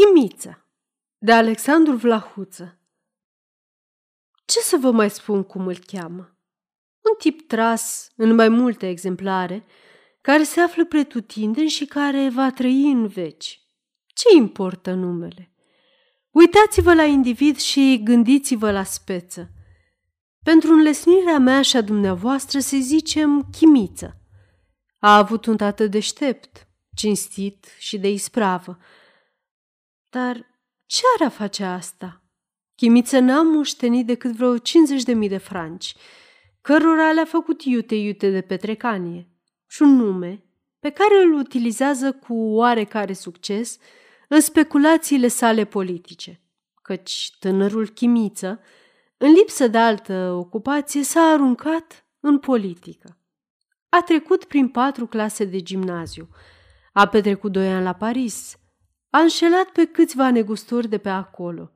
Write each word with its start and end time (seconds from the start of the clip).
Chimița 0.00 0.66
de 1.18 1.32
Alexandru 1.32 1.96
Vlahuță 1.96 2.78
Ce 4.44 4.58
să 4.60 4.76
vă 4.80 4.90
mai 4.90 5.10
spun 5.10 5.42
cum 5.42 5.66
îl 5.66 5.78
cheamă? 5.78 6.38
Un 7.00 7.14
tip 7.18 7.48
tras 7.48 8.10
în 8.16 8.34
mai 8.34 8.48
multe 8.48 8.88
exemplare, 8.88 9.64
care 10.20 10.42
se 10.42 10.60
află 10.60 10.84
pretutindeni 10.84 11.68
și 11.68 11.84
care 11.84 12.28
va 12.28 12.50
trăi 12.50 12.90
în 12.90 13.06
veci. 13.06 13.60
Ce 14.06 14.36
importă 14.36 14.92
numele? 14.92 15.52
Uitați-vă 16.30 16.94
la 16.94 17.04
individ 17.04 17.56
și 17.56 18.00
gândiți-vă 18.04 18.70
la 18.70 18.82
speță. 18.82 19.50
Pentru 20.42 20.72
înlesnirea 20.72 21.38
mea 21.38 21.62
și 21.62 21.76
a 21.76 21.80
dumneavoastră 21.80 22.58
să 22.58 22.76
zicem 22.80 23.48
chimiță. 23.50 24.20
A 24.98 25.16
avut 25.16 25.46
un 25.46 25.56
tată 25.56 25.86
deștept, 25.86 26.68
cinstit 26.94 27.66
și 27.78 27.98
de 27.98 28.10
ispravă, 28.10 28.78
dar 30.10 30.46
ce 30.86 31.02
ar 31.18 31.26
a 31.26 31.30
face 31.30 31.64
asta? 31.64 32.24
Chimiță 32.74 33.18
n-a 33.18 33.42
moștenit 33.42 34.06
decât 34.06 34.32
vreo 34.32 34.58
50.000 34.58 35.28
de 35.28 35.38
franci, 35.38 35.94
cărora 36.60 37.12
le-a 37.12 37.24
făcut 37.24 37.62
iute-iute 37.62 38.30
de 38.30 38.40
petrecanie 38.40 39.28
și 39.66 39.82
un 39.82 39.96
nume 39.96 40.44
pe 40.78 40.90
care 40.90 41.22
îl 41.22 41.32
utilizează 41.32 42.12
cu 42.12 42.34
oarecare 42.34 43.12
succes 43.12 43.78
în 44.28 44.40
speculațiile 44.40 45.28
sale 45.28 45.64
politice, 45.64 46.40
căci 46.82 47.36
tânărul 47.38 47.88
Chimiță, 47.88 48.60
în 49.16 49.32
lipsă 49.32 49.68
de 49.68 49.78
altă 49.78 50.32
ocupație, 50.32 51.02
s-a 51.02 51.20
aruncat 51.20 52.06
în 52.20 52.38
politică. 52.38 53.18
A 53.88 54.02
trecut 54.02 54.44
prin 54.44 54.68
patru 54.68 55.06
clase 55.06 55.44
de 55.44 55.60
gimnaziu, 55.60 56.28
a 56.92 57.06
petrecut 57.06 57.52
doi 57.52 57.68
ani 57.68 57.84
la 57.84 57.92
Paris, 57.92 58.59
a 59.10 59.18
înșelat 59.18 59.64
pe 59.64 59.84
câțiva 59.84 60.30
negustori 60.30 60.88
de 60.88 60.98
pe 60.98 61.08
acolo. 61.08 61.70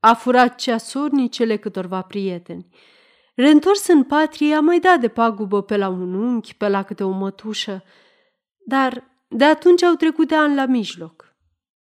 A 0.00 0.14
furat 0.14 0.54
ceasornicele 0.54 1.56
câtorva 1.56 2.02
prieteni. 2.02 2.66
Reîntors 3.34 3.86
în 3.86 4.04
patrie, 4.04 4.54
a 4.54 4.60
mai 4.60 4.80
dat 4.80 5.00
de 5.00 5.08
pagubă 5.08 5.62
pe 5.62 5.76
la 5.76 5.88
un 5.88 6.14
unchi, 6.14 6.54
pe 6.54 6.68
la 6.68 6.82
câte 6.82 7.04
o 7.04 7.10
mătușă, 7.10 7.84
dar 8.66 9.04
de 9.28 9.44
atunci 9.44 9.82
au 9.82 9.94
trecut 9.94 10.28
de 10.28 10.34
ani 10.34 10.54
la 10.54 10.66
mijloc. 10.66 11.36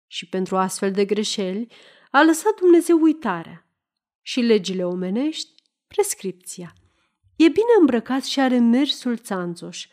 Și 0.08 0.30
pentru 0.30 0.58
astfel 0.58 0.92
de 0.92 1.06
greșeli 1.06 1.68
a 2.12 2.24
lăsat 2.24 2.60
Dumnezeu 2.60 3.02
uitarea 3.02 3.68
și 4.22 4.40
legile 4.42 4.86
omenești 4.86 5.50
prescripția. 5.88 6.74
E 7.36 7.48
bine 7.48 7.74
îmbrăcat 7.80 8.24
și 8.24 8.40
are 8.40 8.60
mersul 8.60 9.18
țanțoș, 9.18 9.88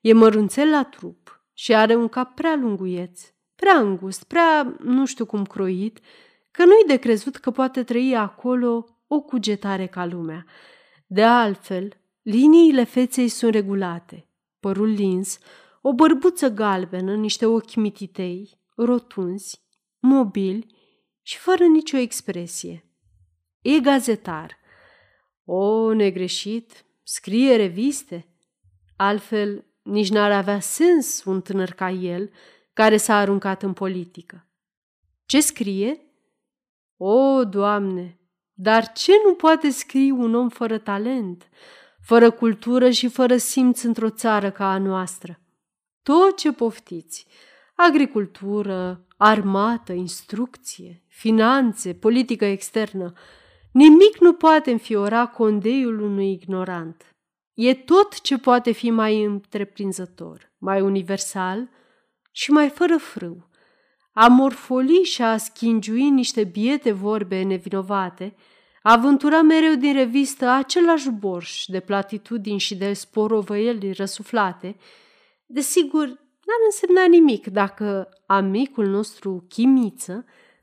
e 0.00 0.12
mărunțel 0.12 0.68
la 0.68 0.84
trup 0.84 1.44
și 1.52 1.74
are 1.74 1.94
un 1.94 2.08
cap 2.08 2.34
prea 2.34 2.54
lunguieț 2.54 3.20
prea 3.56 3.78
îngust, 3.78 4.24
prea 4.24 4.76
nu 4.78 5.06
știu 5.06 5.26
cum 5.26 5.44
croit, 5.44 6.00
că 6.50 6.64
nu-i 6.64 6.84
de 6.86 6.96
crezut 6.96 7.36
că 7.36 7.50
poate 7.50 7.82
trăi 7.82 8.16
acolo 8.16 8.86
o 9.06 9.20
cugetare 9.20 9.86
ca 9.86 10.04
lumea. 10.04 10.46
De 11.06 11.22
altfel, 11.22 11.92
liniile 12.22 12.84
feței 12.84 13.28
sunt 13.28 13.52
regulate, 13.52 14.28
părul 14.60 14.88
lins, 14.88 15.38
o 15.82 15.92
bărbuță 15.92 16.48
galbenă, 16.48 17.14
niște 17.14 17.46
ochi 17.46 17.74
mititei, 17.74 18.60
rotunzi, 18.76 19.64
mobili 19.98 20.66
și 21.22 21.38
fără 21.38 21.64
nicio 21.64 21.96
expresie. 21.96 22.90
E 23.62 23.80
gazetar. 23.80 24.56
O, 25.44 25.92
negreșit, 25.92 26.84
scrie 27.02 27.56
reviste. 27.56 28.26
Altfel, 28.96 29.64
nici 29.82 30.10
n-ar 30.10 30.32
avea 30.32 30.60
sens 30.60 31.24
un 31.24 31.40
tânăr 31.40 31.70
ca 31.70 31.90
el– 31.90 32.30
care 32.76 32.96
s-a 32.96 33.16
aruncat 33.16 33.62
în 33.62 33.72
politică. 33.72 34.46
Ce 35.26 35.40
scrie? 35.40 36.00
O, 36.96 37.44
Doamne, 37.44 38.20
dar 38.52 38.92
ce 38.92 39.12
nu 39.26 39.34
poate 39.34 39.70
scrie 39.70 40.12
un 40.12 40.34
om 40.34 40.48
fără 40.48 40.78
talent, 40.78 41.48
fără 42.02 42.30
cultură 42.30 42.90
și 42.90 43.08
fără 43.08 43.36
simț 43.36 43.82
într-o 43.82 44.10
țară 44.10 44.50
ca 44.50 44.72
a 44.72 44.78
noastră? 44.78 45.40
Tot 46.02 46.36
ce 46.36 46.52
poftiți, 46.52 47.26
agricultură, 47.74 49.06
armată, 49.16 49.92
instrucție, 49.92 51.04
finanțe, 51.06 51.94
politică 51.94 52.44
externă, 52.44 53.12
nimic 53.72 54.18
nu 54.20 54.32
poate 54.32 54.70
înfiora 54.70 55.26
condeiul 55.26 56.00
unui 56.00 56.32
ignorant. 56.32 57.14
E 57.54 57.74
tot 57.74 58.20
ce 58.20 58.38
poate 58.38 58.72
fi 58.72 58.90
mai 58.90 59.24
întreprinzător, 59.24 60.52
mai 60.58 60.80
universal 60.80 61.68
și 62.36 62.50
mai 62.50 62.68
fără 62.68 62.96
frâu. 62.96 63.48
A 64.12 64.26
morfoli 64.26 65.02
și 65.02 65.22
a 65.22 65.36
schingiui 65.36 66.10
niște 66.10 66.44
biete 66.44 66.92
vorbe 66.92 67.42
nevinovate, 67.42 68.34
a 68.82 68.92
avântura 68.92 69.42
mereu 69.42 69.74
din 69.74 69.92
revistă 69.92 70.48
același 70.48 71.10
borș 71.10 71.64
de 71.66 71.80
platitudini 71.80 72.58
și 72.58 72.74
de 72.74 72.92
sporovăieli 72.92 73.92
răsuflate, 73.92 74.76
desigur, 75.46 76.06
n-ar 76.06 76.60
însemna 76.64 77.06
nimic 77.06 77.46
dacă 77.46 78.08
amicul 78.26 78.86
nostru 78.86 79.44
Chimiță 79.48 80.12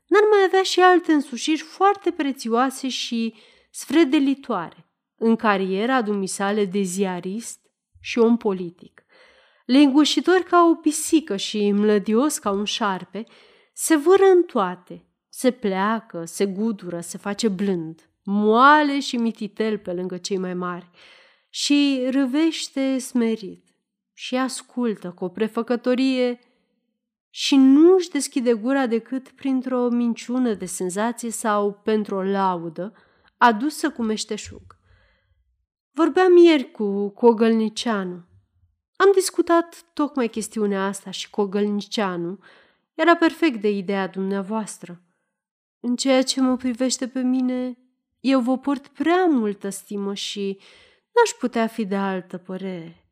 n-ar 0.06 0.22
mai 0.30 0.44
avea 0.46 0.62
și 0.62 0.80
alte 0.80 1.12
însușiri 1.12 1.60
foarte 1.60 2.10
prețioase 2.10 2.88
și 2.88 3.34
sfredelitoare 3.70 4.86
în 5.16 5.36
cariera 5.36 6.02
dumisale 6.02 6.64
de 6.64 6.80
ziarist 6.80 7.60
și 8.00 8.18
om 8.18 8.36
politic 8.36 9.03
lingușitor 9.64 10.40
ca 10.40 10.68
o 10.70 10.74
pisică 10.74 11.36
și 11.36 11.72
mlădios 11.72 12.38
ca 12.38 12.50
un 12.50 12.64
șarpe, 12.64 13.24
se 13.72 13.96
vără 13.96 14.24
în 14.34 14.42
toate, 14.42 15.04
se 15.28 15.50
pleacă, 15.50 16.24
se 16.24 16.46
gudură, 16.46 17.00
se 17.00 17.18
face 17.18 17.48
blând, 17.48 18.10
moale 18.22 19.00
și 19.00 19.16
mititel 19.16 19.78
pe 19.78 19.92
lângă 19.92 20.16
cei 20.16 20.38
mai 20.38 20.54
mari. 20.54 20.90
Și 21.48 22.06
râvește 22.10 22.98
smerit 22.98 23.64
și 24.12 24.36
ascultă 24.36 25.10
cu 25.10 25.24
o 25.24 25.28
prefăcătorie 25.28 26.38
și 27.30 27.56
nu 27.56 27.94
își 27.94 28.10
deschide 28.10 28.54
gura 28.54 28.86
decât 28.86 29.28
printr-o 29.28 29.88
minciună 29.88 30.54
de 30.54 30.66
senzație 30.66 31.30
sau 31.30 31.80
pentru 31.84 32.14
o 32.14 32.22
laudă 32.22 32.92
adusă 33.36 33.90
cu 33.90 34.02
meșteșug. 34.02 34.62
Vorbeam 35.90 36.36
ieri 36.36 36.70
cu 36.70 37.08
Cogălnicianu 37.08 38.24
am 38.96 39.10
discutat 39.14 39.84
tocmai 39.92 40.28
chestiunea 40.28 40.84
asta 40.84 41.10
și 41.10 41.30
Cogălnicianu 41.30 42.38
era 42.94 43.16
perfect 43.16 43.60
de 43.60 43.70
ideea 43.70 44.06
dumneavoastră. 44.08 45.00
În 45.80 45.96
ceea 45.96 46.22
ce 46.22 46.40
mă 46.40 46.56
privește 46.56 47.08
pe 47.08 47.20
mine, 47.20 47.78
eu 48.20 48.40
vă 48.40 48.58
port 48.58 48.86
prea 48.86 49.24
multă 49.24 49.68
stimă 49.68 50.14
și 50.14 50.58
n-aș 51.14 51.30
putea 51.38 51.66
fi 51.66 51.84
de 51.84 51.96
altă 51.96 52.38
părere. 52.38 53.06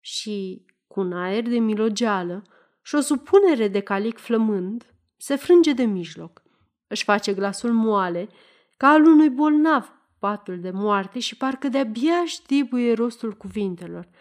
Și, 0.00 0.64
cu 0.86 1.00
un 1.00 1.12
aer 1.12 1.42
de 1.42 1.58
milogeală 1.58 2.42
și 2.82 2.94
o 2.94 3.00
supunere 3.00 3.68
de 3.68 3.80
calic 3.80 4.18
flămând, 4.18 4.94
se 5.16 5.36
frânge 5.36 5.72
de 5.72 5.84
mijloc. 5.84 6.42
Își 6.86 7.04
face 7.04 7.34
glasul 7.34 7.72
moale, 7.72 8.28
ca 8.76 8.88
al 8.88 9.04
unui 9.04 9.28
bolnav 9.28 9.92
patul 10.18 10.60
de 10.60 10.70
moarte 10.70 11.18
și 11.18 11.36
parcă 11.36 11.68
de-abia 11.68 12.24
știbuie 12.24 12.94
rostul 12.94 13.32
cuvintelor– 13.32 14.08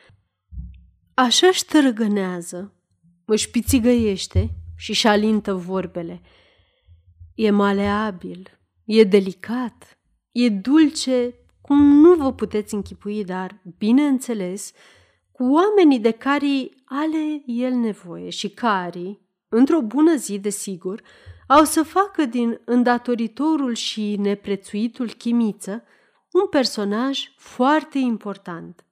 Așa 1.17 1.51
ștărăgânează, 1.51 2.73
își 3.25 3.49
pițigăiește 3.49 4.49
și-și 4.77 5.07
alintă 5.07 5.53
vorbele. 5.53 6.21
E 7.35 7.49
maleabil, 7.49 8.59
e 8.85 9.03
delicat, 9.03 9.99
e 10.31 10.49
dulce, 10.49 11.33
cum 11.61 11.77
nu 11.77 12.15
vă 12.15 12.33
puteți 12.33 12.73
închipui, 12.73 13.23
dar, 13.23 13.61
bineînțeles, 13.77 14.71
cu 15.31 15.43
oamenii 15.43 15.99
de 15.99 16.11
care 16.11 16.69
ale 16.85 17.43
el 17.45 17.73
nevoie 17.73 18.29
și 18.29 18.49
care, 18.49 19.19
într-o 19.49 19.81
bună 19.81 20.15
zi, 20.15 20.39
desigur, 20.39 21.01
au 21.47 21.63
să 21.63 21.83
facă 21.83 22.25
din 22.25 22.61
îndatoritorul 22.65 23.73
și 23.73 24.15
neprețuitul 24.15 25.09
chimiță 25.09 25.83
un 26.31 26.47
personaj 26.49 27.19
foarte 27.37 27.97
important 27.97 28.85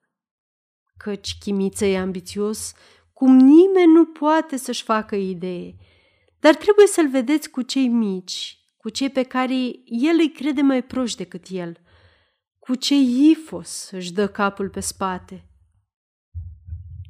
căci 0.98 1.38
chimiță 1.40 1.86
e 1.86 1.98
ambițios, 1.98 2.74
cum 3.13 3.36
nimeni 3.36 3.94
nu 3.94 4.06
poate 4.06 4.57
să-și 4.57 4.84
facă 4.84 5.16
idee. 5.16 5.75
Dar 6.40 6.56
trebuie 6.56 6.88
să-l 6.88 7.10
vedeți 7.10 7.50
cu 7.50 7.62
cei 7.62 7.88
mici, 7.88 8.57
cu 8.78 8.90
cei 8.90 9.10
pe 9.10 9.24
care 9.24 9.56
el 9.86 10.16
îi 10.19 10.31
crede 10.31 10.62
mai 10.62 10.84
proști 10.84 11.18
decât 11.18 11.45
el, 11.50 11.78
cu 12.60 12.75
cei 12.75 13.30
ifos 13.31 13.90
își 13.92 14.13
dă 14.13 14.28
capul 14.28 14.69
pe 14.69 14.80
spate. 14.80 15.48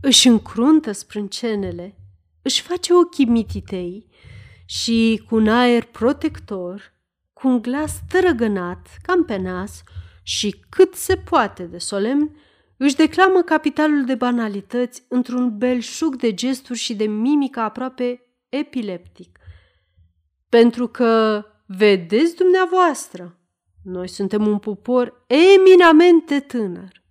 Își 0.01 0.27
încruntă 0.27 0.91
sprâncenele, 0.91 1.97
își 2.41 2.61
face 2.61 2.93
ochii 2.93 3.25
mititei 3.25 4.07
și 4.65 5.23
cu 5.27 5.35
un 5.35 5.47
aer 5.47 5.83
protector, 5.83 6.93
cu 7.33 7.47
un 7.47 7.61
glas 7.61 8.01
tărăgănat, 8.09 8.87
cam 9.01 9.25
pe 9.25 9.37
nas 9.37 9.83
și 10.23 10.65
cât 10.69 10.93
se 10.95 11.17
poate 11.17 11.63
de 11.63 11.77
solemn, 11.77 12.37
își 12.77 12.95
declamă 12.95 13.41
capitalul 13.41 14.05
de 14.05 14.15
banalități 14.15 15.03
într-un 15.07 15.57
belșug 15.57 16.15
de 16.15 16.33
gesturi 16.33 16.79
și 16.79 16.95
de 16.95 17.05
mimică 17.05 17.59
aproape 17.59 18.21
epileptic. 18.49 19.37
pentru 20.49 20.87
că, 20.87 21.43
vedeți 21.65 22.35
dumneavoastră, 22.35 23.37
noi 23.83 24.07
suntem 24.07 24.47
un 24.47 24.59
popor 24.59 25.25
eminamente 25.27 26.39
tânăr 26.39 27.03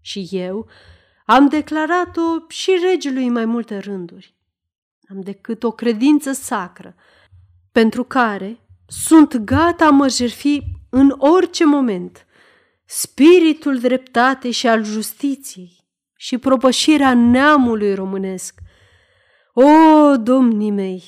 și 0.00 0.28
eu 0.30 0.68
am 1.24 1.48
declarat-o 1.48 2.46
și 2.48 2.78
regelui 2.82 3.28
mai 3.28 3.44
multe 3.44 3.78
rânduri. 3.78 4.36
Am 5.08 5.20
decât 5.20 5.62
o 5.62 5.70
credință 5.70 6.32
sacră, 6.32 6.94
pentru 7.72 8.04
care 8.04 8.58
sunt 8.86 9.36
gata 9.36 9.86
a 9.86 9.90
mă 9.90 10.08
jerfi 10.08 10.60
în 10.90 11.14
orice 11.18 11.64
moment 11.64 12.26
spiritul 12.94 13.78
dreptate 13.78 14.50
și 14.50 14.66
al 14.66 14.84
justiției 14.84 15.84
și 16.16 16.38
propășirea 16.38 17.14
neamului 17.14 17.94
românesc. 17.94 18.60
O, 19.54 20.16
domnii 20.16 20.70
mei, 20.70 21.02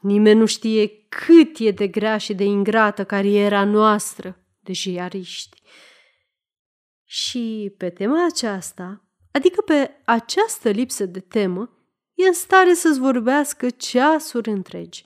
nimeni 0.00 0.38
nu 0.38 0.46
știe 0.46 0.88
cât 1.08 1.58
e 1.58 1.70
de 1.70 1.86
grea 1.86 2.18
și 2.18 2.34
de 2.34 2.44
ingrată 2.44 3.04
cariera 3.04 3.64
noastră 3.64 4.38
de 4.60 4.72
jiariști. 4.72 5.62
Și 7.04 7.74
pe 7.78 7.90
tema 7.90 8.26
aceasta, 8.26 9.04
adică 9.30 9.60
pe 9.60 9.90
această 10.04 10.68
lipsă 10.68 11.06
de 11.06 11.20
temă, 11.20 11.70
e 12.14 12.26
în 12.26 12.32
stare 12.32 12.74
să-ți 12.74 12.98
vorbească 12.98 13.70
ceasuri 13.70 14.50
întregi. 14.50 15.04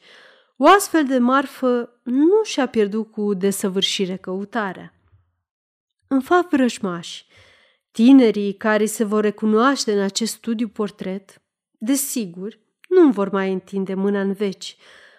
O 0.56 0.66
astfel 0.66 1.04
de 1.04 1.18
marfă 1.18 2.00
nu 2.02 2.42
și-a 2.44 2.66
pierdut 2.66 3.10
cu 3.10 3.34
desăvârșire 3.34 4.16
căutarea. 4.16 4.94
În 6.12 6.20
fapt, 6.20 6.50
vrăjmași, 6.50 7.26
tinerii 7.90 8.54
care 8.54 8.86
se 8.86 9.04
vor 9.04 9.22
recunoaște 9.22 9.92
în 9.92 10.00
acest 10.00 10.32
studiu 10.32 10.68
portret, 10.68 11.42
desigur, 11.78 12.58
nu 12.88 13.10
vor 13.10 13.30
mai 13.30 13.52
întinde 13.52 13.94
mâna 13.94 14.20
în 14.20 14.32
veci, 14.32 14.76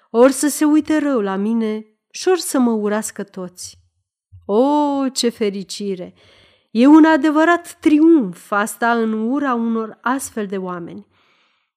ori 0.09 0.31
să 0.31 0.47
se 0.47 0.65
uite 0.65 0.97
rău 0.97 1.19
la 1.19 1.35
mine 1.35 1.85
și 2.09 2.27
ori 2.27 2.41
să 2.41 2.59
mă 2.59 2.71
urască 2.71 3.23
toți. 3.23 3.77
O, 4.45 5.09
ce 5.09 5.29
fericire! 5.29 6.13
E 6.71 6.87
un 6.87 7.05
adevărat 7.05 7.77
triumf 7.79 8.51
asta 8.51 8.91
în 8.91 9.13
ura 9.13 9.53
unor 9.53 9.97
astfel 10.01 10.47
de 10.47 10.57
oameni. 10.57 11.07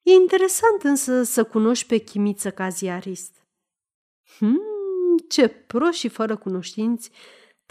E 0.02 0.12
interesant 0.12 0.82
însă 0.82 1.22
să 1.22 1.44
cunoști 1.44 1.86
pe 1.86 1.96
Chimiță 1.96 2.50
ca 2.50 2.68
ziarist. 2.68 3.46
Hmm, 4.38 4.60
ce 5.28 5.48
pro 5.48 5.90
și 5.90 6.08
fără 6.08 6.36
cunoștinți 6.36 7.10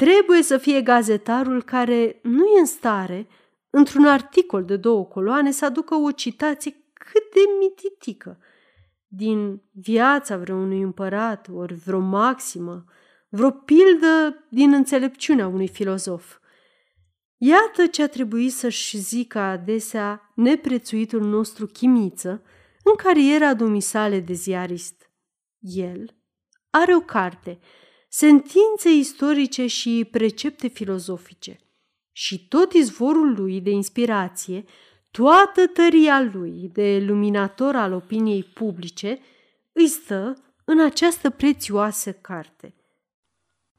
trebuie 0.04 0.42
să 0.42 0.58
fie 0.58 0.82
gazetarul 0.82 1.64
care 1.64 2.20
nu 2.24 2.46
e 2.46 2.60
în 2.60 2.66
stare, 2.66 3.28
într-un 3.70 4.06
articol 4.06 4.66
de 4.66 4.78
două 4.78 5.06
coloane, 5.06 5.52
să 5.52 5.66
aducă 5.66 5.96
o 5.96 6.12
citație 6.12 6.72
cât 6.94 7.34
de 7.34 7.40
mititică 7.60 8.40
din 9.08 9.62
viața 9.72 10.38
vreunui 10.38 10.82
împărat, 10.82 11.48
ori 11.54 11.74
vreo 11.74 12.00
maximă, 12.00 12.84
vreo 13.30 13.50
pildă 13.50 14.46
din 14.50 14.74
înțelepciunea 14.74 15.48
unui 15.48 15.68
filozof. 15.68 16.38
Iată 17.38 17.88
ce 17.92 18.04
a 18.04 18.08
trebuit 18.08 18.54
să-și 18.54 18.98
zică 18.98 19.40
adesea 19.40 20.32
neprețuitul 20.36 21.22
nostru 21.22 21.66
chimiță 21.66 22.44
în 22.84 22.96
cariera 22.96 23.54
dumisale 23.54 24.20
de 24.20 24.34
ziarist. 24.34 25.12
El 25.60 26.16
are 26.70 26.96
o 26.96 27.00
carte, 27.00 27.60
sentințe 28.16 28.90
istorice 28.90 29.68
și 29.68 30.08
precepte 30.12 30.68
filozofice 30.68 31.60
și 32.12 32.48
tot 32.48 32.74
izvorul 32.74 33.34
lui 33.38 33.62
de 33.62 33.70
inspirație, 33.70 34.66
toată 35.12 35.68
tăria 35.68 36.30
lui 36.34 36.70
de 36.74 37.04
luminator 37.08 37.76
al 37.76 37.94
opiniei 37.94 38.44
publice, 38.44 39.20
îi 39.72 39.88
stă 39.88 40.34
în 40.66 40.80
această 40.80 41.30
prețioasă 41.30 42.12
carte– 42.12 42.74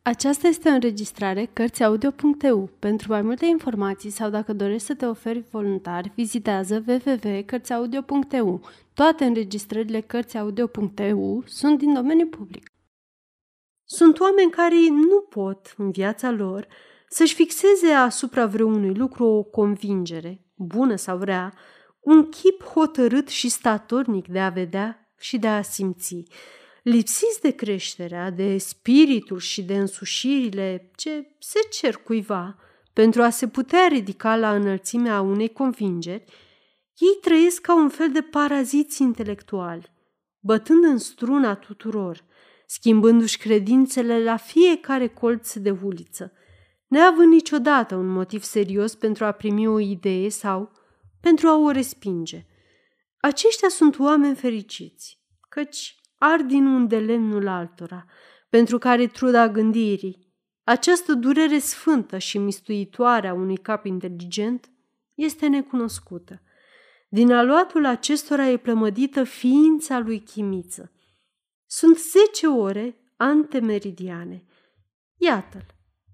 aceasta 0.07 0.49
este 0.49 0.69
o 0.69 0.73
înregistrare 0.73 1.51
Cărțiaudio.eu. 1.53 2.71
Pentru 2.79 3.13
mai 3.13 3.23
multe 3.23 3.47
informații 3.47 4.11
sau 4.11 4.31
dacă 4.31 4.53
dorești 4.53 4.87
să 4.87 4.95
te 4.95 5.07
oferi 5.07 5.45
voluntar, 5.51 6.13
vizitează 6.15 6.85
www.cărțiaudio.eu. 6.87 8.61
Toate 8.95 9.25
înregistrările 9.25 10.01
Cărțiaudio.eu 10.01 11.43
sunt 11.47 11.79
din 11.79 11.95
domeniu 11.95 12.27
public. 12.27 12.74
Sunt 13.85 14.21
oameni 14.21 14.51
care 14.51 14.89
nu 14.91 15.21
pot, 15.21 15.75
în 15.77 15.91
viața 15.91 16.31
lor, 16.31 16.67
să-și 17.09 17.35
fixeze 17.35 17.91
asupra 17.91 18.47
vreunui 18.47 18.95
lucru 18.95 19.25
o 19.25 19.43
convingere, 19.43 20.45
bună 20.55 20.97
sau 20.97 21.19
rea, 21.19 21.55
un 22.01 22.29
chip 22.29 22.63
hotărât 22.63 23.29
și 23.29 23.49
statornic 23.49 24.29
de 24.29 24.41
a 24.41 24.49
vedea 24.49 25.15
și 25.19 25.39
de 25.39 25.49
a 25.49 25.63
simți– 25.63 26.23
lipsiți 26.85 27.41
de 27.41 27.51
creșterea, 27.51 28.31
de 28.31 28.59
spiritul 28.59 29.39
și 29.39 29.63
de 29.63 29.77
însușirile 29.77 30.91
ce 30.97 31.35
se 31.39 31.59
cer 31.71 31.97
cuiva 31.97 32.57
pentru 32.93 33.23
a 33.23 33.31
se 33.31 33.49
putea 33.49 33.87
ridica 33.89 34.37
la 34.37 34.55
înălțimea 34.55 35.21
unei 35.21 35.53
convingeri, 35.53 36.25
ei 36.99 37.19
trăiesc 37.21 37.61
ca 37.61 37.75
un 37.75 37.89
fel 37.89 38.13
de 38.13 38.21
paraziți 38.21 39.03
intelectuali, 39.03 39.93
bătând 40.41 40.85
în 40.85 40.99
struna 40.99 41.55
tuturor, 41.55 42.25
schimbându-și 42.67 43.39
credințele 43.39 44.23
la 44.23 44.37
fiecare 44.37 45.07
colț 45.07 45.53
de 45.55 45.71
uliță, 45.83 46.33
neavând 46.87 47.33
niciodată 47.33 47.95
un 47.95 48.07
motiv 48.07 48.43
serios 48.43 48.95
pentru 48.95 49.25
a 49.25 49.33
primi 49.33 49.67
o 49.67 49.81
idee 49.81 50.29
sau 50.29 50.73
pentru 51.21 51.49
a 51.49 51.57
o 51.57 51.71
respinge. 51.71 52.47
Aceștia 53.21 53.69
sunt 53.69 53.99
oameni 53.99 54.37
fericiți, 54.37 55.19
căci 55.49 55.97
ard 56.19 56.47
din 56.47 56.67
un 56.67 56.89
de 56.89 56.99
lemnul 56.99 57.49
altora, 57.49 58.07
pentru 58.49 58.79
care 58.79 59.07
truda 59.07 59.49
gândirii, 59.49 60.25
această 60.65 61.13
durere 61.13 61.59
sfântă 61.59 62.19
și 62.19 62.39
mistuitoare 62.39 63.29
a 63.29 63.35
unui 63.35 63.57
cap 63.57 63.85
inteligent, 63.85 64.71
este 65.15 65.47
necunoscută. 65.47 66.43
Din 67.09 67.33
aluatul 67.33 67.87
acestora 67.87 68.49
e 68.49 68.57
plămădită 68.57 69.25
ființa 69.25 69.99
lui 69.99 70.21
Chimiță. 70.21 70.93
Sunt 71.77 71.99
zece 71.99 72.47
ore 72.47 72.97
antemeridiane. 73.17 74.45
Iată-l, 75.17 75.67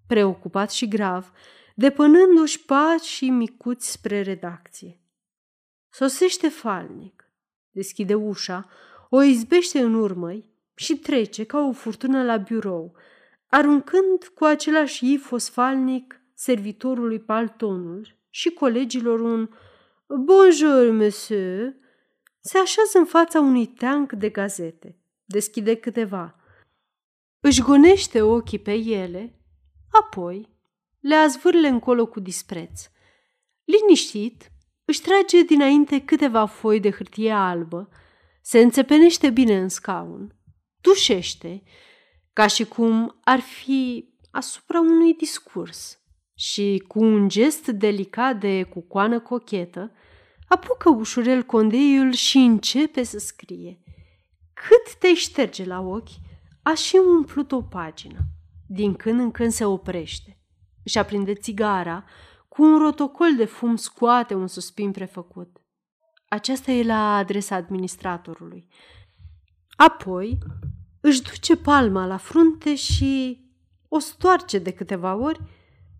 preocupat 0.07 0.71
și 0.71 0.89
grav, 0.89 1.33
depănându-și 1.75 2.65
pași 2.65 3.29
micuți 3.29 3.91
spre 3.91 4.23
redacție. 4.23 5.01
Sosește 5.91 6.49
falnic, 6.49 7.31
deschide 7.71 8.15
ușa, 8.15 8.69
o 9.09 9.23
izbește 9.23 9.81
în 9.81 9.95
urmă 9.95 10.45
și 10.75 10.97
trece 10.97 11.45
ca 11.45 11.59
o 11.59 11.73
furtună 11.73 12.25
la 12.25 12.37
birou, 12.37 12.97
aruncând 13.47 14.25
cu 14.35 14.45
același 14.45 15.13
ifos 15.13 15.49
falnic 15.49 16.21
servitorului 16.35 17.21
paltonul 17.21 18.17
și 18.31 18.51
colegilor 18.51 19.21
un 19.21 19.49
Bonjour, 20.07 20.91
monsieur! 20.91 21.75
Se 22.41 22.59
așează 22.59 22.99
în 22.99 23.05
fața 23.05 23.41
unui 23.41 23.67
teanc 23.67 24.13
de 24.13 24.29
gazete, 24.29 25.00
deschide 25.31 25.75
câteva, 25.75 26.35
își 27.41 27.63
gonește 27.63 28.23
ochii 28.23 28.59
pe 28.59 28.73
ele, 28.73 29.41
apoi 29.91 30.59
le 31.01 31.15
azvârle 31.15 31.69
încolo 31.69 32.07
cu 32.07 32.21
dispreț. 32.21 32.89
Liniștit, 33.65 34.53
își 34.85 35.01
trage 35.01 35.43
dinainte 35.43 36.05
câteva 36.05 36.47
foi 36.47 36.81
de 36.81 36.91
hârtie 36.91 37.33
albă 37.33 37.89
se 38.43 38.59
înțepenește 38.59 39.31
bine 39.31 39.59
în 39.59 39.69
scaun, 39.69 40.37
tușește, 40.81 41.63
ca 42.33 42.47
și 42.47 42.65
cum 42.65 43.21
ar 43.25 43.41
fi 43.41 44.09
asupra 44.31 44.81
unui 44.81 45.15
discurs 45.15 45.99
și 46.35 46.85
cu 46.87 46.99
un 47.03 47.29
gest 47.29 47.67
delicat 47.67 48.41
de 48.41 48.63
cucoană 48.63 49.21
cochetă, 49.21 49.93
apucă 50.49 50.89
ușurel 50.89 51.43
condeiul 51.43 52.13
și 52.13 52.37
începe 52.39 53.03
să 53.03 53.19
scrie. 53.19 53.79
Cât 54.69 54.95
te 54.99 55.15
șterge 55.15 55.65
la 55.65 55.81
ochi, 55.81 56.21
a 56.63 56.75
și 56.75 57.01
umplut 57.17 57.53
o 57.53 57.63
pagină. 57.63 58.19
Din 58.67 58.95
când 58.95 59.21
în 59.21 59.31
când 59.31 59.53
se 59.53 59.65
oprește. 59.65 60.39
Își 60.85 60.99
aprinde 60.99 61.35
țigara, 61.35 62.05
cu 62.49 62.63
un 62.63 62.79
rotocol 62.79 63.37
de 63.37 63.45
fum 63.45 63.77
scoate 63.77 64.35
un 64.35 64.47
suspin 64.47 64.91
prefăcut. 64.91 65.57
Aceasta 66.29 66.71
e 66.71 66.83
la 66.83 67.17
adresa 67.17 67.55
administratorului. 67.55 68.69
Apoi 69.77 70.39
își 71.01 71.23
duce 71.23 71.57
palma 71.57 72.07
la 72.07 72.17
frunte 72.17 72.75
și 72.75 73.45
o 73.89 73.99
stoarce 73.99 74.59
de 74.59 74.73
câteva 74.73 75.15
ori 75.15 75.41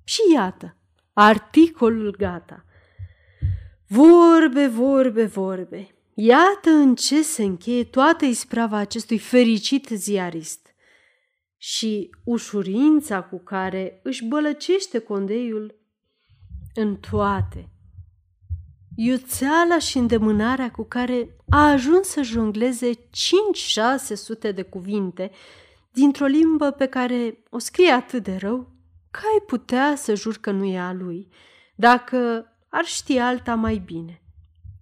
și 0.05 0.21
iată, 0.35 0.77
articolul 1.13 2.17
gata. 2.17 2.65
Vorbe, 3.87 4.67
vorbe, 4.67 5.25
vorbe. 5.25 5.95
Iată 6.23 6.71
în 6.71 6.95
ce 6.95 7.23
se 7.23 7.43
încheie 7.43 7.85
toată 7.85 8.25
isprava 8.25 8.77
acestui 8.77 9.19
fericit 9.19 9.89
ziarist 9.89 10.75
și 11.57 12.11
ușurința 12.25 13.23
cu 13.23 13.39
care 13.39 14.01
își 14.03 14.25
bălăcește 14.25 14.99
condeiul 14.99 15.81
în 16.75 16.97
toate 16.97 17.71
iuțeala 18.97 19.79
și 19.79 19.99
îndemânarea 19.99 20.71
cu 20.71 20.83
care 20.83 21.37
a 21.51 21.71
ajuns 21.71 22.09
să 22.09 22.23
jongleze 22.23 22.91
5-600 22.95 24.55
de 24.55 24.63
cuvinte 24.63 25.31
dintr-o 25.93 26.27
limbă 26.27 26.71
pe 26.71 26.87
care 26.87 27.43
o 27.51 27.59
scrie 27.59 27.91
atât 27.91 28.23
de 28.23 28.37
rău, 28.37 28.73
că 29.11 29.21
ai 29.33 29.43
putea 29.47 29.95
să 29.97 30.15
jur 30.15 30.37
că 30.37 30.51
nu 30.51 30.65
e 30.65 30.79
a 30.79 30.93
lui, 30.93 31.29
dacă 31.77 32.47
ar 32.69 32.85
ști 32.85 33.19
alta 33.19 33.55
mai 33.55 33.77
bine. 33.77 34.23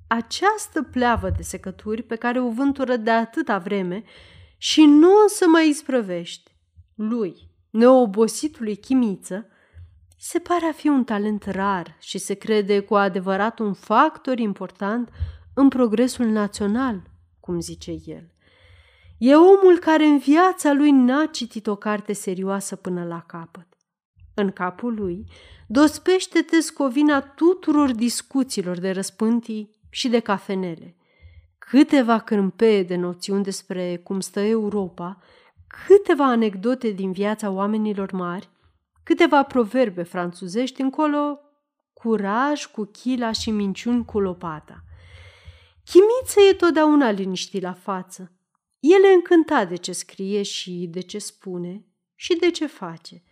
Această 0.09 0.83
pleavă 0.83 1.31
de 1.31 1.43
secături 1.43 2.03
pe 2.03 2.17
care 2.17 2.41
o 2.41 2.51
vântură 2.51 2.97
de 2.97 3.11
atâta 3.11 3.59
vreme 3.59 4.03
și 4.57 4.85
nu 4.85 5.09
o 5.09 5.29
să 5.29 5.47
mai 5.47 5.69
isprăvești. 5.69 6.57
Lui, 6.95 7.51
neobositului 7.71 8.77
chimiță, 8.77 9.47
se 10.19 10.39
pare 10.39 10.67
a 10.67 10.73
fi 10.73 10.89
un 10.89 11.05
talent 11.05 11.45
rar 11.45 11.97
și 12.01 12.19
se 12.19 12.35
crede 12.35 12.81
cu 12.81 12.95
adevărat 12.95 13.59
un 13.59 13.73
factor 13.73 14.39
important 14.39 15.11
în 15.55 15.69
progresul 15.69 16.27
național, 16.27 17.03
cum 17.41 17.61
zice 17.61 17.97
el. 18.05 18.33
E 19.19 19.35
omul 19.35 19.79
care 19.81 20.05
în 20.05 20.19
viața 20.19 20.73
lui 20.73 20.91
n-a 20.91 21.27
citit 21.27 21.67
o 21.67 21.77
carte 21.77 22.13
serioasă 22.13 22.77
până 22.77 23.05
la 23.05 23.21
capăt. 23.27 23.67
În 24.35 24.51
capul 24.51 24.95
lui 24.95 25.25
dospește 25.67 26.41
tescovina 26.41 27.21
tuturor 27.21 27.93
discuțiilor 27.93 28.79
de 28.79 28.91
răspântii 28.91 29.78
și 29.91 30.09
de 30.09 30.21
cafenele. 30.21 30.97
Câteva 31.59 32.19
cârmpeie 32.19 32.83
de 32.83 32.97
noțiuni 32.97 33.45
despre 33.45 33.97
cum 33.97 34.21
stă 34.21 34.41
Europa, 34.41 35.23
câteva 35.87 36.25
anecdote 36.25 36.91
din 36.91 37.13
viața 37.13 37.51
oamenilor 37.51 38.13
mari, 38.13 38.49
câteva 39.03 39.43
proverbe 39.43 40.03
franțuzești 40.03 40.81
încolo, 40.81 41.41
curaj 41.93 42.67
cu 42.67 42.85
chila 42.85 43.33
și 43.33 43.51
minciuni 43.51 44.05
cu 44.05 44.21
lopata. 44.21 44.83
Chimiță 45.85 46.41
e 46.51 46.53
totdeauna 46.53 47.11
liniștit 47.11 47.63
la 47.63 47.73
față. 47.73 48.33
El 48.79 49.05
e 49.05 49.15
încântat 49.15 49.69
de 49.69 49.77
ce 49.77 49.93
scrie 49.93 50.43
și 50.43 50.89
de 50.91 51.01
ce 51.01 51.19
spune 51.19 51.87
și 52.15 52.37
de 52.37 52.51
ce 52.51 52.67
face. 52.67 53.23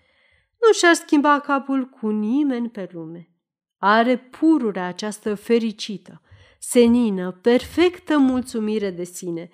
Nu 0.60 0.72
și-ar 0.72 0.94
schimba 0.94 1.40
capul 1.40 1.84
cu 1.84 2.08
nimeni 2.08 2.70
pe 2.70 2.88
lume. 2.92 3.30
Are 3.78 4.16
pururea 4.18 4.86
această 4.86 5.34
fericită, 5.34 6.22
senină, 6.58 7.32
perfectă 7.32 8.18
mulțumire 8.18 8.90
de 8.90 9.04
sine, 9.04 9.50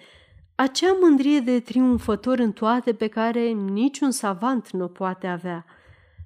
acea 0.54 0.96
mândrie 1.00 1.40
de 1.40 1.60
triumfător 1.60 2.38
în 2.38 2.52
toate 2.52 2.94
pe 2.94 3.06
care 3.06 3.40
niciun 3.48 4.10
savant 4.10 4.70
nu 4.70 4.84
o 4.84 4.88
poate 4.88 5.26
avea, 5.26 5.64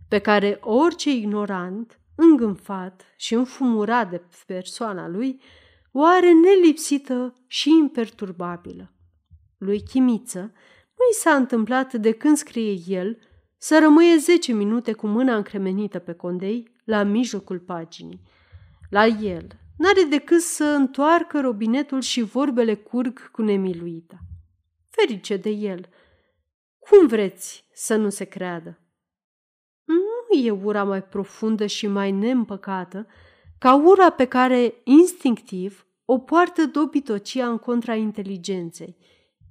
pe 0.09 0.19
care 0.19 0.59
orice 0.61 1.11
ignorant, 1.11 2.01
îngânfat 2.15 3.03
și 3.17 3.35
înfumurat 3.35 4.11
de 4.11 4.23
persoana 4.47 5.09
lui, 5.09 5.41
o 5.93 6.05
are 6.05 6.33
nelipsită 6.33 7.35
și 7.47 7.71
imperturbabilă. 7.71 8.93
Lui 9.59 9.83
Chimiță 9.83 10.41
nu 10.97 11.05
i 11.11 11.15
s-a 11.15 11.35
întâmplat 11.35 11.93
de 11.93 12.13
când 12.13 12.37
scrie 12.37 12.75
el 12.87 13.19
să 13.59 13.79
rămâie 13.79 14.17
zece 14.17 14.53
minute 14.53 14.93
cu 14.93 15.07
mâna 15.07 15.37
încremenită 15.37 15.99
pe 15.99 16.13
condei 16.13 16.75
la 16.85 17.03
mijlocul 17.03 17.59
paginii. 17.59 18.21
La 18.91 19.07
el 19.07 19.47
n-are 19.77 20.03
decât 20.03 20.41
să 20.41 20.65
întoarcă 20.65 21.41
robinetul 21.41 22.01
și 22.01 22.23
vorbele 22.23 22.75
curg 22.75 23.31
cu 23.31 23.43
nemiluita. 23.43 24.19
Ferice 24.89 25.37
de 25.37 25.51
el! 25.51 25.89
Cum 26.79 27.07
vreți 27.07 27.65
să 27.73 27.97
nu 27.97 28.09
se 28.09 28.25
creadă? 28.25 28.81
Nu 29.85 30.39
e 30.39 30.51
ura 30.51 30.85
mai 30.85 31.03
profundă 31.03 31.67
și 31.67 31.87
mai 31.87 32.13
neîmpăcată 32.13 33.07
ca 33.59 33.75
ura 33.75 34.11
pe 34.11 34.25
care, 34.25 34.75
instinctiv, 34.85 35.87
o 36.05 36.19
poartă 36.19 36.65
dobitocia 36.65 37.49
în 37.49 37.59
contra 37.59 37.95
inteligenței, 37.95 38.97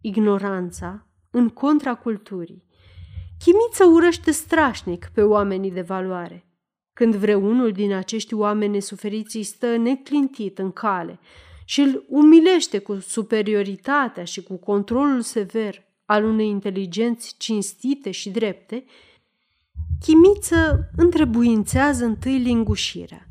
ignoranța 0.01 1.07
în 1.31 1.49
contra 1.49 1.95
culturii. 1.95 2.63
Chimiță 3.39 3.85
urăște 3.85 4.31
strașnic 4.31 5.09
pe 5.13 5.23
oamenii 5.23 5.71
de 5.71 5.81
valoare. 5.81 6.44
Când 6.95 7.15
vreunul 7.15 7.71
din 7.71 7.93
acești 7.93 8.33
oameni 8.33 8.71
nesuferiți 8.71 9.35
îi 9.35 9.43
stă 9.43 9.77
neclintit 9.77 10.59
în 10.59 10.71
cale 10.71 11.19
și 11.65 11.81
îl 11.81 12.05
umilește 12.07 12.77
cu 12.79 12.99
superioritatea 12.99 14.23
și 14.23 14.43
cu 14.43 14.55
controlul 14.55 15.21
sever 15.21 15.83
al 16.05 16.23
unei 16.23 16.47
inteligenți 16.47 17.35
cinstite 17.37 18.11
și 18.11 18.29
drepte, 18.29 18.85
Chimiță 19.99 20.89
întrebuințează 20.95 22.05
întâi 22.05 22.37
lingușirea 22.37 23.27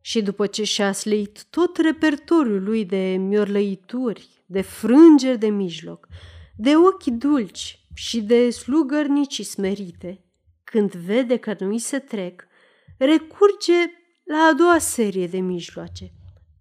și 0.00 0.22
după 0.22 0.46
ce 0.46 0.64
și-a 0.64 0.92
sleit 0.92 1.44
tot 1.44 1.76
repertoriul 1.76 2.62
lui 2.62 2.84
de 2.84 3.16
miorlăituri, 3.18 4.28
de 4.46 4.60
frângeri 4.60 5.38
de 5.38 5.48
mijloc, 5.48 6.08
de 6.56 6.76
ochi 6.76 7.04
dulci 7.04 7.86
și 7.94 8.22
de 8.22 8.50
slugărnici 8.50 9.40
smerite, 9.44 10.24
când 10.64 10.94
vede 10.94 11.36
că 11.36 11.56
nu-i 11.58 11.78
se 11.78 11.98
trec, 11.98 12.48
recurge 13.04 13.90
la 14.24 14.38
a 14.38 14.52
doua 14.52 14.78
serie 14.78 15.26
de 15.26 15.38
mijloace. 15.38 16.12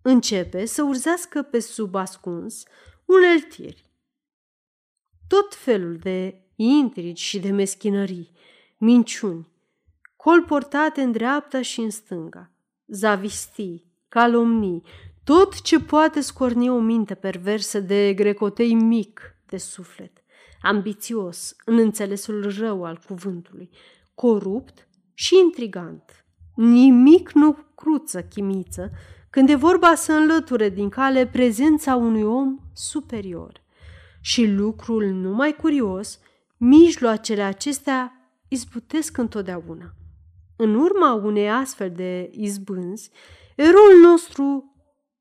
Începe 0.02 0.66
să 0.66 0.84
urzească 0.84 1.42
pe 1.42 1.60
sub 1.60 1.96
ascuns 1.96 2.64
uneltiri. 3.06 3.90
Tot 5.28 5.56
felul 5.56 5.98
de 5.98 6.42
intrigi 6.56 7.24
și 7.24 7.40
de 7.40 7.52
meschinării, 7.52 8.32
minciuni, 8.78 9.48
colportate 10.16 11.02
în 11.02 11.12
dreapta 11.12 11.62
și 11.62 11.80
în 11.80 11.90
stânga, 11.90 12.52
zavistii, 12.88 13.86
calomnii, 14.08 14.84
tot 15.24 15.62
ce 15.62 15.80
poate 15.80 16.22
scorni 16.22 16.70
o 16.70 16.80
minte 16.80 17.16
perversă 17.16 17.80
de 17.80 18.14
grecotei 18.14 18.74
mic 18.74 19.36
de 19.46 19.58
suflet, 19.58 20.24
ambițios 20.62 21.56
în 21.66 21.78
înțelesul 21.78 22.54
rău 22.58 22.86
al 22.86 23.02
cuvântului, 23.08 23.70
corupt 24.16 24.88
și 25.14 25.38
intrigant. 25.38 26.26
Nimic 26.62 27.32
nu 27.32 27.58
cruță 27.76 28.22
chimiță 28.22 28.92
când 29.30 29.50
e 29.50 29.56
vorba 29.56 29.96
să 29.96 30.12
înlăture 30.12 30.70
din 30.70 30.90
cale 30.90 31.28
prezența 31.28 31.96
unui 31.96 32.24
om 32.24 32.58
superior. 32.74 33.62
Și 34.22 34.48
lucrul 34.48 35.06
numai 35.06 35.54
curios, 35.54 36.20
mijloacele 36.58 37.42
acestea 37.42 38.32
izbutesc 38.48 39.18
întotdeauna. 39.18 39.94
În 40.56 40.76
urma 40.76 41.14
unei 41.14 41.50
astfel 41.50 41.92
de 41.92 42.30
izbânzi, 42.32 43.12
eroul 43.56 44.00
nostru 44.02 44.74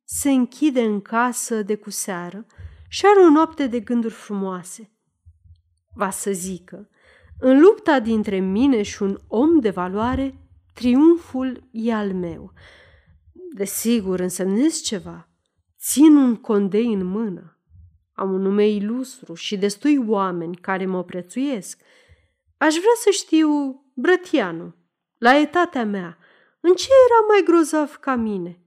se 0.04 0.30
închide 0.30 0.80
în 0.80 1.00
casă 1.00 1.62
de 1.62 1.76
cu 1.76 1.90
seară 1.90 2.46
și 2.88 3.06
are 3.06 3.26
o 3.26 3.30
noapte 3.30 3.66
de 3.66 3.80
gânduri 3.80 4.14
frumoase. 4.14 4.90
Va 5.94 6.10
să 6.10 6.30
zică, 6.30 6.88
în 7.40 7.60
lupta 7.60 8.00
dintre 8.00 8.38
mine 8.38 8.82
și 8.82 9.02
un 9.02 9.18
om 9.28 9.58
de 9.58 9.70
valoare, 9.70 10.47
triumful 10.78 11.68
e 11.70 11.92
al 11.94 12.12
meu. 12.12 12.52
Desigur, 13.54 14.20
însemnez 14.20 14.80
ceva. 14.80 15.28
Țin 15.78 16.16
un 16.16 16.36
condei 16.36 16.92
în 16.92 17.04
mână. 17.04 17.58
Am 18.12 18.32
un 18.32 18.40
nume 18.40 18.68
ilustru 18.68 19.34
și 19.34 19.56
destui 19.56 19.96
oameni 20.06 20.56
care 20.56 20.86
mă 20.86 21.04
prețuiesc. 21.04 21.80
Aș 22.56 22.74
vrea 22.74 22.96
să 22.96 23.10
știu, 23.10 23.50
Brătianu, 23.94 24.74
la 25.18 25.36
etatea 25.36 25.84
mea, 25.84 26.18
în 26.60 26.74
ce 26.74 26.88
era 27.06 27.26
mai 27.28 27.42
grozav 27.44 27.96
ca 27.96 28.14
mine? 28.14 28.62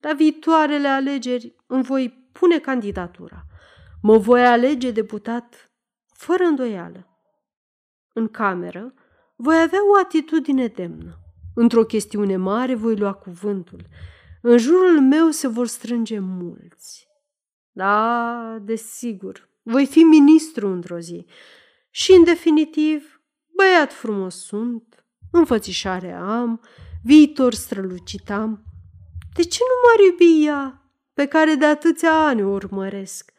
La 0.00 0.12
viitoarele 0.12 0.88
alegeri 0.88 1.56
îmi 1.66 1.82
voi 1.82 2.28
pune 2.32 2.58
candidatura. 2.58 3.44
Mă 4.02 4.18
voi 4.18 4.46
alege 4.46 4.90
deputat 4.90 5.70
fără 6.12 6.42
îndoială. 6.44 7.20
În 8.12 8.28
cameră 8.28 8.94
voi 9.36 9.60
avea 9.60 9.80
o 9.92 9.98
atitudine 10.02 10.66
demnă. 10.66 11.20
Într-o 11.58 11.84
chestiune 11.84 12.36
mare 12.36 12.74
voi 12.74 12.96
lua 12.96 13.12
cuvântul. 13.12 13.86
În 14.42 14.58
jurul 14.58 15.00
meu 15.00 15.30
se 15.30 15.48
vor 15.48 15.66
strânge 15.66 16.18
mulți. 16.18 17.08
Da, 17.72 18.58
desigur, 18.62 19.48
voi 19.62 19.86
fi 19.86 19.98
ministru 19.98 20.68
într-o 20.68 20.98
zi. 20.98 21.26
Și, 21.90 22.12
în 22.12 22.24
definitiv, 22.24 23.20
băiat 23.56 23.92
frumos 23.92 24.34
sunt, 24.34 25.04
înfățișare 25.30 26.12
am, 26.12 26.60
viitor 27.02 27.54
strălucitam. 27.54 28.62
De 29.34 29.42
ce 29.42 29.58
nu 29.60 29.74
m-ar 29.82 30.06
iubi 30.06 30.46
ea, 30.46 30.90
pe 31.14 31.26
care 31.26 31.54
de 31.54 31.64
atâția 31.64 32.26
ani 32.26 32.42
o 32.42 32.48
urmăresc? 32.48 33.32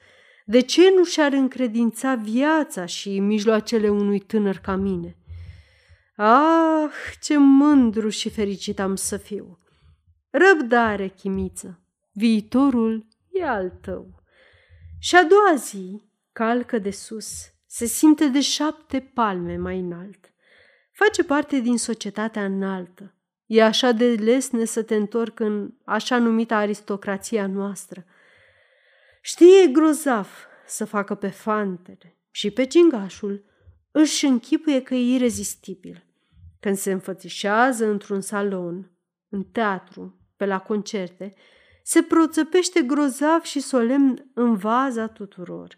De 0.46 0.60
ce 0.60 0.94
nu 0.96 1.04
și-ar 1.04 1.34
încredința 1.34 2.16
viața 2.16 2.86
și 2.86 3.20
mijloacele 3.20 3.90
unui 3.90 4.20
tânăr 4.20 4.58
ca 4.58 4.76
mine? 4.76 5.18
Ah, 6.20 6.92
ce 7.22 7.38
mândru 7.38 8.10
și 8.10 8.30
fericit 8.30 8.80
am 8.80 8.96
să 8.96 9.18
fiu! 9.18 9.60
Răbdare, 10.30 11.08
chimiță, 11.08 11.80
viitorul 12.12 13.08
e 13.32 13.48
al 13.48 13.70
tău. 13.70 14.24
Și 15.00 15.16
a 15.16 15.24
doua 15.24 15.56
zi, 15.56 16.04
calcă 16.32 16.78
de 16.78 16.92
sus, 16.92 17.30
se 17.66 17.86
simte 17.86 18.28
de 18.28 18.42
șapte 18.42 19.00
palme 19.00 19.58
mai 19.58 19.80
înalt. 19.80 20.34
Face 20.92 21.24
parte 21.24 21.60
din 21.60 21.78
societatea 21.78 22.46
înaltă, 22.46 23.12
E 23.48 23.64
așa 23.64 23.92
de 23.92 24.06
lesne 24.06 24.66
să 24.66 24.84
te 24.84 24.96
întorc 24.96 25.40
în 25.40 25.74
așa 25.86 26.18
numita 26.18 26.58
aristocrația 26.58 27.48
noastră. 27.48 28.06
Știi, 29.22 29.64
e 29.64 29.68
grozav 29.68 30.48
să 30.66 30.86
facă 30.86 31.16
pe 31.16 31.28
fantele 31.28 32.18
și 32.32 32.52
pe 32.52 32.66
cingașul, 32.66 33.46
își 33.92 34.26
închipuie 34.26 34.82
că 34.82 34.94
e 34.94 35.14
irezistibil. 35.14 36.07
Când 36.60 36.78
se 36.78 36.92
înfățișează 36.92 37.86
într-un 37.86 38.22
salon, 38.22 38.92
în 39.30 39.44
teatru, 39.44 40.20
pe 40.36 40.46
la 40.46 40.60
concerte, 40.60 41.34
se 41.84 42.02
proțăpește 42.02 42.82
grozav 42.82 43.42
și 43.42 43.60
solemn 43.60 44.32
în 44.34 44.56
vaza 44.56 45.08
tuturor. 45.08 45.78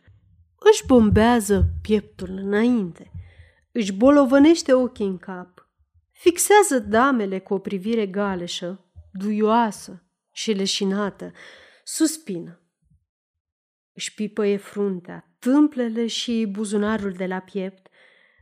Își 0.71 0.85
bombează 0.85 1.63
pieptul 1.81 2.29
înainte, 2.29 3.11
își 3.71 3.93
bolovănește 3.93 4.73
ochii 4.73 5.05
în 5.05 5.17
cap, 5.17 5.69
fixează 6.11 6.79
damele 6.79 7.39
cu 7.39 7.53
o 7.53 7.59
privire 7.59 8.07
galeșă, 8.07 8.85
duioasă 9.11 10.03
și 10.31 10.51
leșinată, 10.51 11.31
suspină. 11.83 12.61
Își 13.93 14.13
pipăie 14.13 14.57
fruntea, 14.57 15.35
tâmplele 15.39 16.07
și 16.07 16.45
buzunarul 16.51 17.11
de 17.11 17.25
la 17.25 17.39
piept, 17.39 17.87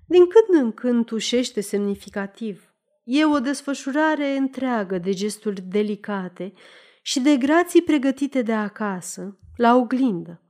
din 0.07 0.27
când 0.27 0.63
în 0.63 0.71
când 0.71 1.05
tușește 1.05 1.61
semnificativ. 1.61 2.73
E 3.03 3.25
o 3.25 3.39
desfășurare 3.39 4.35
întreagă 4.35 4.97
de 4.97 5.13
gesturi 5.13 5.61
delicate 5.61 6.53
și 7.01 7.19
de 7.19 7.37
grații 7.37 7.81
pregătite 7.81 8.41
de 8.41 8.53
acasă, 8.53 9.39
la 9.55 9.75
oglindă, 9.75 10.41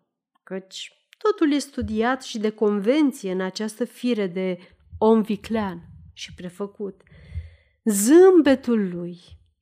căci 0.43 0.91
totul 1.17 1.51
e 1.51 1.57
studiat 1.57 2.23
și 2.23 2.37
de 2.37 2.49
convenție 2.49 3.31
în 3.31 3.41
această 3.41 3.85
fire 3.85 4.27
de 4.27 4.57
om 4.97 5.21
viclean 5.21 5.81
și 6.13 6.33
prefăcut. 6.33 7.01
Zâmbetul 7.83 8.89
lui, 8.89 9.19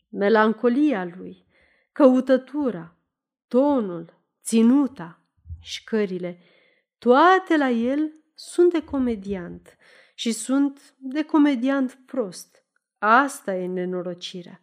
melancolia 0.10 1.14
lui, 1.18 1.46
căutătura, 1.92 2.98
tonul, 3.48 4.20
ținuta, 4.44 5.20
șcările, 5.62 6.40
toate 6.98 7.58
la 7.58 7.70
el 7.70 8.12
sunt 8.36 8.72
de 8.72 8.84
comediant 8.84 9.77
și 10.15 10.32
sunt 10.32 10.94
de 10.98 11.24
comediant 11.24 12.00
prost. 12.06 12.63
Asta 12.98 13.56
e 13.56 13.68
nenorocirea. 13.68 14.60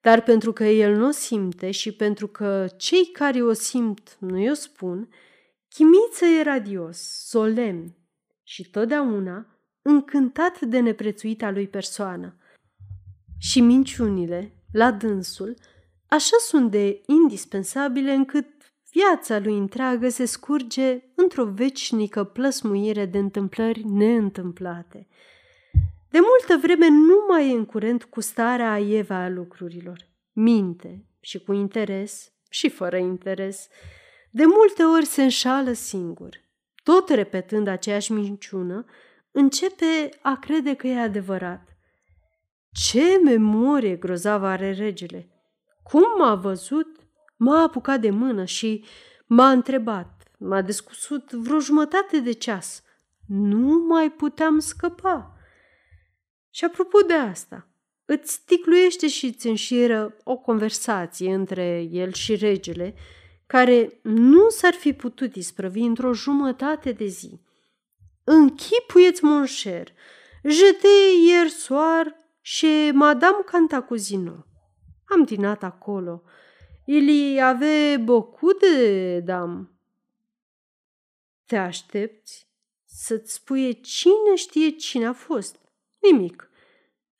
Dar 0.00 0.22
pentru 0.22 0.52
că 0.52 0.64
el 0.64 0.96
nu 0.96 1.06
o 1.06 1.10
simte 1.10 1.70
și 1.70 1.92
pentru 1.92 2.28
că 2.28 2.66
cei 2.76 3.06
care 3.06 3.42
o 3.42 3.52
simt 3.52 4.16
nu 4.20 4.50
o 4.50 4.54
spun, 4.54 5.08
Chimiță 5.68 6.24
e 6.24 6.42
radios, 6.42 6.98
solemn 7.28 7.96
și 8.42 8.70
totdeauna 8.70 9.46
încântat 9.82 10.60
de 10.60 10.80
neprețuita 10.80 11.50
lui 11.50 11.68
persoană. 11.68 12.36
Și 13.38 13.60
minciunile, 13.60 14.52
la 14.72 14.92
dânsul, 14.92 15.56
așa 16.06 16.36
sunt 16.48 16.70
de 16.70 17.02
indispensabile 17.06 18.12
încât 18.12 18.61
viața 18.92 19.38
lui 19.38 19.58
întreagă 19.58 20.08
se 20.08 20.24
scurge 20.24 21.02
într-o 21.14 21.44
vecinică 21.44 22.24
plăsmuire 22.24 23.06
de 23.06 23.18
întâmplări 23.18 23.84
neîntâmplate. 23.86 25.06
De 26.10 26.18
multă 26.20 26.66
vreme 26.66 26.88
nu 26.88 27.24
mai 27.28 27.50
e 27.50 27.52
în 27.52 27.64
curent 27.64 28.04
cu 28.04 28.20
starea 28.20 28.72
aieva 28.72 29.16
a 29.16 29.28
lucrurilor. 29.28 30.08
Minte 30.32 31.04
și 31.20 31.38
cu 31.38 31.52
interes 31.52 32.32
și 32.50 32.68
fără 32.68 32.96
interes. 32.96 33.68
De 34.30 34.44
multe 34.44 34.82
ori 34.82 35.04
se 35.04 35.22
înșală 35.22 35.72
singur. 35.72 36.40
Tot 36.82 37.08
repetând 37.08 37.66
aceeași 37.66 38.12
minciună, 38.12 38.84
începe 39.30 40.08
a 40.22 40.38
crede 40.38 40.74
că 40.74 40.86
e 40.86 41.00
adevărat. 41.00 41.76
Ce 42.70 43.20
memorie 43.24 43.96
grozavă 43.96 44.46
are 44.46 44.72
regele! 44.72 45.28
Cum 45.82 46.02
m-a 46.18 46.34
văzut, 46.34 47.01
m-a 47.42 47.62
apucat 47.62 48.00
de 48.00 48.10
mână 48.10 48.44
și 48.44 48.84
m-a 49.26 49.50
întrebat, 49.50 50.22
m-a 50.38 50.60
descusut 50.60 51.32
vreo 51.32 51.58
jumătate 51.58 52.20
de 52.20 52.32
ceas. 52.32 52.82
Nu 53.26 53.84
mai 53.88 54.10
puteam 54.10 54.58
scăpa. 54.58 55.36
Și 56.50 56.64
apropo 56.64 56.98
de 57.06 57.12
asta, 57.12 57.68
îți 58.04 58.42
ticluiește 58.46 59.08
și 59.08 59.26
îți 59.26 59.46
înșiră 59.46 60.16
o 60.24 60.36
conversație 60.36 61.34
între 61.34 61.88
el 61.90 62.12
și 62.12 62.34
regele, 62.34 62.94
care 63.46 64.00
nu 64.02 64.48
s-ar 64.48 64.72
fi 64.72 64.92
putut 64.92 65.34
isprăvi 65.34 65.80
într-o 65.80 66.12
jumătate 66.12 66.92
de 66.92 67.06
zi. 67.06 67.40
Închipuieți, 68.24 69.24
mon 69.24 69.44
cher, 69.62 69.88
j'étais 70.42 71.26
hier 71.26 71.48
soir 71.48 72.06
chez 72.42 72.92
Madame 72.92 73.42
Cantacuzino. 73.44 74.46
Am 75.04 75.22
dinat 75.24 75.62
acolo. 75.62 76.22
Il 76.84 77.08
y 77.08 77.40
avait 77.40 77.96
beaucoup 77.98 78.60
de 78.60 79.20
dame. 79.20 79.68
Te 81.46 81.56
aștepți 81.56 82.46
să-ți 82.84 83.32
spui 83.32 83.80
cine 83.80 84.34
știe 84.34 84.70
cine 84.70 85.06
a 85.06 85.12
fost. 85.12 85.56
Nimic. 85.98 86.50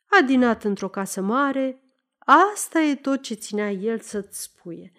A 0.06 0.22
dinat 0.22 0.64
într-o 0.64 0.88
casă 0.88 1.20
mare, 1.20 1.82
asta 2.18 2.80
e 2.80 2.94
tot 2.94 3.22
ce 3.22 3.34
ținea 3.34 3.70
el 3.70 4.00
să-ți 4.00 4.42
spuie. 4.42 4.92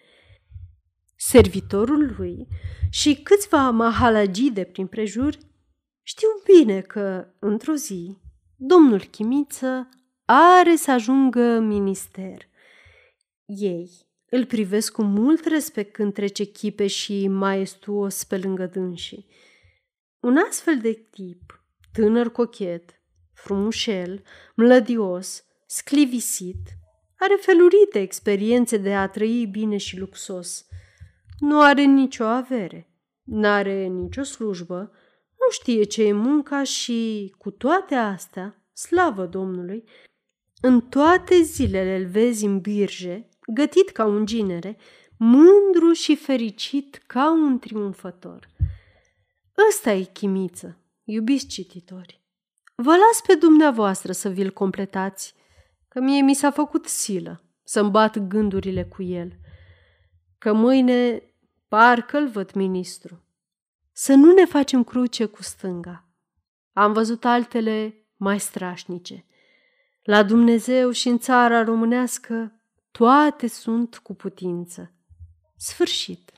Servitorul 1.15 2.13
lui 2.17 2.47
și 2.89 3.21
câțiva 3.21 3.69
mahalagide 3.69 4.63
prin 4.63 4.87
prejur 4.87 5.37
știu 6.01 6.27
bine 6.45 6.81
că, 6.81 7.27
într-o 7.39 7.73
zi, 7.73 8.17
domnul 8.55 9.03
Chimiță 9.03 9.89
are 10.25 10.75
să 10.75 10.91
ajungă 10.91 11.59
minister. 11.59 12.47
Ei 13.45 14.11
îl 14.35 14.45
privesc 14.45 14.91
cu 14.91 15.03
mult 15.03 15.45
respect 15.45 15.93
când 15.93 16.13
trece 16.13 16.43
chipe 16.43 16.87
și 16.87 17.27
maestuos 17.27 18.23
pe 18.23 18.37
lângă 18.37 18.65
dânsii. 18.65 19.27
Un 20.19 20.37
astfel 20.49 20.77
de 20.77 20.93
tip, 21.11 21.63
tânăr 21.91 22.31
cochet, 22.31 23.01
frumușel, 23.33 24.23
mlădios, 24.55 25.45
sclivisit, 25.65 26.61
are 27.17 27.37
felurite 27.39 27.99
experiențe 27.99 28.77
de 28.77 28.93
a 28.93 29.07
trăi 29.07 29.45
bine 29.45 29.77
și 29.77 29.99
luxos. 29.99 30.65
Nu 31.39 31.61
are 31.61 31.83
nicio 31.83 32.23
avere, 32.23 32.93
n-are 33.23 33.85
nicio 33.85 34.23
slujbă, 34.23 34.91
nu 35.29 35.51
știe 35.51 35.83
ce 35.83 36.03
e 36.03 36.11
munca 36.11 36.63
și, 36.63 37.33
cu 37.37 37.51
toate 37.51 37.95
astea, 37.95 38.65
slavă 38.73 39.25
Domnului, 39.25 39.83
în 40.61 40.81
toate 40.81 41.41
zilele 41.41 41.95
îl 41.95 42.05
vezi 42.05 42.45
în 42.45 42.59
birje, 42.59 43.27
gătit 43.47 43.89
ca 43.89 44.05
un 44.05 44.25
ginere, 44.25 44.77
mândru 45.17 45.91
și 45.93 46.15
fericit 46.15 47.03
ca 47.07 47.31
un 47.31 47.59
triumfător. 47.59 48.49
Ăsta 49.69 49.91
e 49.91 50.03
chimiță, 50.03 50.77
iubiți 51.03 51.47
cititori. 51.47 52.21
Vă 52.75 52.91
las 52.91 53.21
pe 53.27 53.35
dumneavoastră 53.35 54.11
să 54.11 54.29
vi-l 54.29 54.51
completați, 54.51 55.35
că 55.87 55.99
mie 55.99 56.21
mi 56.21 56.35
s-a 56.35 56.51
făcut 56.51 56.85
silă 56.85 57.43
să-mi 57.63 57.89
bat 57.89 58.17
gândurile 58.17 58.83
cu 58.83 59.03
el. 59.03 59.33
Că 60.37 60.53
mâine 60.53 61.23
parcă-l 61.67 62.27
văd 62.27 62.51
ministru. 62.51 63.23
Să 63.91 64.13
nu 64.13 64.33
ne 64.33 64.45
facem 64.45 64.83
cruce 64.83 65.25
cu 65.25 65.43
stânga. 65.43 66.07
Am 66.73 66.93
văzut 66.93 67.25
altele 67.25 68.05
mai 68.17 68.39
strașnice. 68.39 69.25
La 70.03 70.23
Dumnezeu 70.23 70.91
și 70.91 71.07
în 71.07 71.19
țara 71.19 71.63
românească 71.63 72.61
toate 72.97 73.47
sunt 73.47 73.97
cu 73.97 74.13
putință. 74.13 74.91
Sfârșit. 75.55 76.32